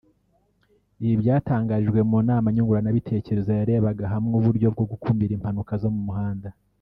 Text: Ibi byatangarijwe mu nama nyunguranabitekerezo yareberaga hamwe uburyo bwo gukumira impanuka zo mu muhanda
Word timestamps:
Ibi 1.03 1.15
byatangarijwe 1.21 1.99
mu 2.09 2.17
nama 2.27 2.47
nyunguranabitekerezo 2.53 3.49
yareberaga 3.59 4.05
hamwe 4.13 4.33
uburyo 4.39 4.67
bwo 4.73 4.85
gukumira 4.91 5.31
impanuka 5.37 5.73
zo 5.83 5.91
mu 5.95 6.01
muhanda 6.09 6.49